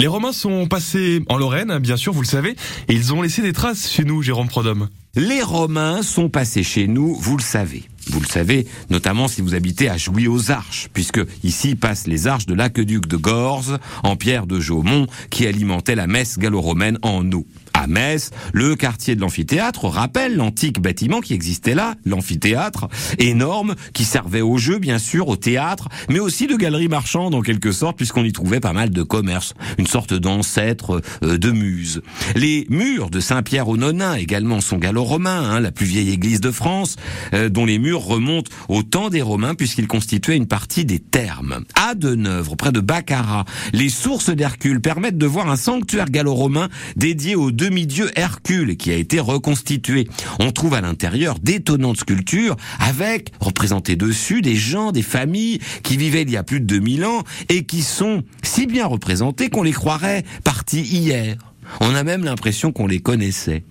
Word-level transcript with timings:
Les 0.00 0.06
Romains 0.06 0.30
sont 0.30 0.68
passés 0.68 1.24
en 1.28 1.38
Lorraine, 1.38 1.76
bien 1.80 1.96
sûr, 1.96 2.12
vous 2.12 2.20
le 2.20 2.26
savez, 2.26 2.54
et 2.86 2.94
ils 2.94 3.12
ont 3.12 3.20
laissé 3.20 3.42
des 3.42 3.52
traces 3.52 3.90
chez 3.90 4.04
nous, 4.04 4.22
Jérôme 4.22 4.46
Prodhomme. 4.46 4.88
Les 5.16 5.42
Romains 5.42 6.02
sont 6.02 6.28
passés 6.28 6.62
chez 6.62 6.86
nous, 6.86 7.16
vous 7.16 7.36
le 7.36 7.42
savez. 7.42 7.82
Vous 8.10 8.20
le 8.20 8.26
savez, 8.26 8.66
notamment 8.90 9.28
si 9.28 9.42
vous 9.42 9.54
habitez 9.54 9.88
à 9.88 9.96
Jouy 9.96 10.28
aux 10.28 10.50
Arches, 10.50 10.88
puisque 10.92 11.20
ici 11.42 11.74
passent 11.74 12.06
les 12.06 12.26
arches 12.26 12.46
de 12.46 12.54
l'aqueduc 12.54 13.06
de 13.06 13.16
Gorze, 13.16 13.78
en 14.02 14.16
pierre 14.16 14.46
de 14.46 14.60
Jaumont, 14.60 15.06
qui 15.30 15.46
alimentait 15.46 15.94
la 15.94 16.06
messe 16.06 16.38
gallo-romaine 16.38 16.98
en 17.02 17.30
eau 17.32 17.46
à 17.78 17.86
Metz, 17.86 18.30
le 18.52 18.74
quartier 18.74 19.14
de 19.14 19.20
l'amphithéâtre 19.20 19.84
rappelle 19.84 20.34
l'antique 20.34 20.80
bâtiment 20.80 21.20
qui 21.20 21.32
existait 21.32 21.74
là, 21.74 21.94
l'amphithéâtre, 22.04 22.88
énorme, 23.18 23.76
qui 23.92 24.04
servait 24.04 24.40
au 24.40 24.58
jeu, 24.58 24.78
bien 24.78 24.98
sûr, 24.98 25.28
au 25.28 25.36
théâtre, 25.36 25.88
mais 26.08 26.18
aussi 26.18 26.48
de 26.48 26.56
galerie 26.56 26.88
marchande 26.88 27.36
en 27.36 27.40
quelque 27.40 27.70
sorte, 27.70 27.96
puisqu'on 27.96 28.24
y 28.24 28.32
trouvait 28.32 28.58
pas 28.58 28.72
mal 28.72 28.90
de 28.90 29.02
commerce, 29.04 29.54
une 29.78 29.86
sorte 29.86 30.12
d'ancêtre 30.12 31.00
euh, 31.22 31.38
de 31.38 31.52
muse. 31.52 32.02
Les 32.34 32.66
murs 32.68 33.10
de 33.10 33.20
Saint-Pierre 33.20 33.68
au 33.68 33.76
Nonain 33.76 34.14
également 34.14 34.60
sont 34.60 34.78
gallo-romains, 34.78 35.48
hein, 35.48 35.60
la 35.60 35.70
plus 35.70 35.86
vieille 35.86 36.10
église 36.10 36.40
de 36.40 36.50
France, 36.50 36.96
euh, 37.32 37.48
dont 37.48 37.64
les 37.64 37.78
murs 37.78 37.97
remontent 38.04 38.50
au 38.68 38.82
temps 38.82 39.10
des 39.10 39.22
Romains, 39.22 39.54
puisqu'ils 39.54 39.86
constituaient 39.86 40.36
une 40.36 40.46
partie 40.46 40.84
des 40.84 40.98
thermes. 40.98 41.64
À 41.74 41.94
Deneuvre, 41.94 42.56
près 42.56 42.72
de 42.72 42.80
Baccarat, 42.80 43.44
les 43.72 43.88
sources 43.88 44.30
d'Hercule 44.30 44.80
permettent 44.80 45.18
de 45.18 45.26
voir 45.26 45.50
un 45.50 45.56
sanctuaire 45.56 46.10
gallo-romain 46.10 46.68
dédié 46.96 47.34
deux 47.34 47.68
demi-dieu 47.68 48.10
Hercule 48.16 48.76
qui 48.76 48.90
a 48.90 48.96
été 48.96 49.20
reconstitué. 49.20 50.08
On 50.38 50.52
trouve 50.52 50.74
à 50.74 50.80
l'intérieur 50.80 51.38
d'étonnantes 51.38 51.98
sculptures 51.98 52.56
avec 52.78 53.32
représentés 53.40 53.96
dessus 53.96 54.40
des 54.40 54.56
gens, 54.56 54.92
des 54.92 55.02
familles 55.02 55.58
qui 55.82 55.96
vivaient 55.96 56.22
il 56.22 56.30
y 56.30 56.36
a 56.36 56.42
plus 56.42 56.60
de 56.60 56.66
2000 56.66 57.04
ans 57.04 57.24
et 57.48 57.64
qui 57.64 57.82
sont 57.82 58.22
si 58.42 58.66
bien 58.66 58.86
représentés 58.86 59.50
qu'on 59.50 59.62
les 59.62 59.72
croirait 59.72 60.24
partis 60.44 60.82
hier. 60.82 61.36
On 61.80 61.94
a 61.94 62.04
même 62.04 62.24
l'impression 62.24 62.72
qu'on 62.72 62.86
les 62.86 63.00
connaissait. 63.00 63.64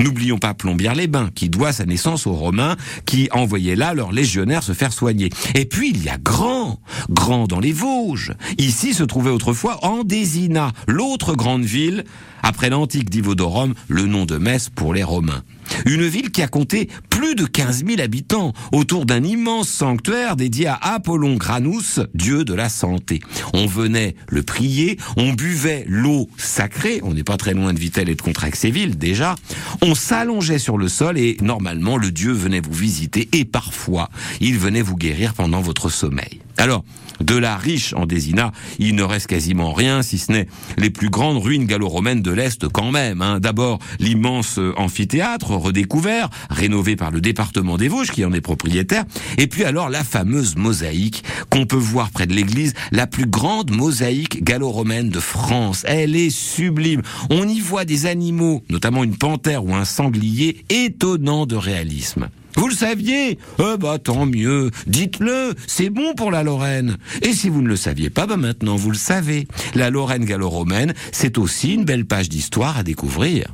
N'oublions 0.00 0.38
pas 0.38 0.54
Plombières-les-Bains, 0.54 1.30
qui 1.34 1.48
doit 1.48 1.72
sa 1.72 1.84
naissance 1.84 2.26
aux 2.26 2.32
Romains, 2.32 2.76
qui 3.06 3.28
envoyaient 3.32 3.76
là 3.76 3.94
leurs 3.94 4.12
légionnaires 4.12 4.62
se 4.62 4.72
faire 4.72 4.92
soigner. 4.92 5.30
Et 5.54 5.64
puis 5.64 5.90
il 5.90 6.02
y 6.02 6.08
a 6.08 6.18
Grand, 6.18 6.80
Grand 7.10 7.46
dans 7.46 7.60
les 7.60 7.72
Vosges. 7.72 8.34
Ici 8.58 8.94
se 8.94 9.04
trouvait 9.04 9.30
autrefois 9.30 9.84
Andésina, 9.84 10.72
l'autre 10.86 11.34
grande 11.34 11.64
ville, 11.64 12.04
après 12.42 12.70
l'antique 12.70 13.10
Divodorum, 13.10 13.74
le 13.88 14.06
nom 14.06 14.24
de 14.26 14.36
Metz 14.38 14.68
pour 14.68 14.94
les 14.94 15.04
Romains. 15.04 15.42
Une 15.86 16.06
ville 16.06 16.30
qui 16.30 16.42
a 16.42 16.48
compté 16.48 16.88
plus 17.10 17.34
de 17.34 17.44
15 17.44 17.84
000 17.86 18.00
habitants 18.00 18.52
autour 18.72 19.06
d'un 19.06 19.22
immense 19.22 19.68
sanctuaire 19.68 20.36
dédié 20.36 20.66
à 20.66 20.74
Apollon 20.74 21.36
Granus, 21.36 22.00
dieu 22.14 22.44
de 22.44 22.54
la 22.54 22.68
santé. 22.68 23.20
On 23.52 23.66
venait 23.66 24.14
le 24.28 24.42
prier, 24.42 24.98
on 25.16 25.32
buvait 25.32 25.84
l'eau 25.86 26.28
sacrée, 26.36 27.00
on 27.02 27.14
n'est 27.14 27.24
pas 27.24 27.36
très 27.36 27.54
loin 27.54 27.72
de 27.72 27.78
Vittel 27.78 28.08
et 28.08 28.14
de 28.14 28.22
Contrexéville 28.22 28.98
déjà, 28.98 29.34
on 29.82 29.94
s'allongeait 29.94 30.58
sur 30.58 30.78
le 30.78 30.88
sol 30.88 31.18
et 31.18 31.36
normalement 31.40 31.96
le 31.96 32.10
dieu 32.10 32.32
venait 32.32 32.60
vous 32.60 32.72
visiter 32.72 33.28
et 33.32 33.44
parfois 33.44 34.08
il 34.40 34.58
venait 34.58 34.82
vous 34.82 34.96
guérir 34.96 35.34
pendant 35.34 35.60
votre 35.60 35.88
sommeil. 35.88 36.40
Alors, 36.58 36.84
de 37.20 37.36
la 37.36 37.56
riche 37.56 37.94
en 37.94 38.06
Désina, 38.06 38.52
il 38.78 38.94
ne 38.94 39.02
reste 39.02 39.28
quasiment 39.28 39.72
rien, 39.72 40.02
si 40.02 40.18
ce 40.18 40.32
n'est 40.32 40.48
les 40.76 40.90
plus 40.90 41.08
grandes 41.08 41.42
ruines 41.42 41.66
gallo-romaines 41.66 42.22
de 42.22 42.32
l'Est 42.32 42.68
quand 42.68 42.90
même. 42.90 43.22
Hein. 43.22 43.38
D'abord, 43.40 43.78
l'immense 44.00 44.58
amphithéâtre 44.76 45.52
redécouvert, 45.62 46.28
rénové 46.50 46.96
par 46.96 47.10
le 47.10 47.20
département 47.20 47.78
des 47.78 47.88
Vosges, 47.88 48.10
qui 48.10 48.24
en 48.24 48.32
est 48.32 48.40
propriétaire, 48.40 49.04
et 49.38 49.46
puis 49.46 49.64
alors 49.64 49.88
la 49.88 50.04
fameuse 50.04 50.56
mosaïque 50.56 51.24
qu'on 51.50 51.66
peut 51.66 51.76
voir 51.76 52.10
près 52.10 52.26
de 52.26 52.34
l'église, 52.34 52.74
la 52.90 53.06
plus 53.06 53.26
grande 53.26 53.70
mosaïque 53.70 54.44
gallo-romaine 54.44 55.08
de 55.08 55.20
France. 55.20 55.84
Elle 55.86 56.16
est 56.16 56.30
sublime. 56.30 57.02
On 57.30 57.48
y 57.48 57.60
voit 57.60 57.84
des 57.84 58.06
animaux, 58.06 58.62
notamment 58.70 59.04
une 59.04 59.16
panthère 59.16 59.64
ou 59.64 59.74
un 59.74 59.84
sanglier, 59.84 60.64
étonnant 60.68 61.46
de 61.46 61.56
réalisme. 61.56 62.28
Vous 62.56 62.68
le 62.68 62.74
saviez? 62.74 63.38
Eh 63.58 63.78
bah 63.78 63.98
tant 63.98 64.26
mieux. 64.26 64.70
Dites-le, 64.86 65.54
c'est 65.66 65.88
bon 65.88 66.14
pour 66.14 66.30
la 66.30 66.42
Lorraine. 66.42 66.98
Et 67.22 67.32
si 67.32 67.48
vous 67.48 67.62
ne 67.62 67.68
le 67.68 67.76
saviez 67.76 68.10
pas, 68.10 68.26
bah 68.26 68.36
maintenant 68.36 68.76
vous 68.76 68.90
le 68.90 68.96
savez. 68.96 69.48
La 69.74 69.88
Lorraine 69.88 70.26
gallo-romaine, 70.26 70.92
c'est 71.12 71.38
aussi 71.38 71.72
une 71.72 71.84
belle 71.84 72.04
page 72.04 72.28
d'histoire 72.28 72.76
à 72.76 72.82
découvrir. 72.82 73.46